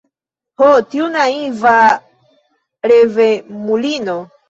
Ho, 0.61 0.69
tiu 0.93 1.09
naiva 1.17 1.75
revemulino! 2.95 4.21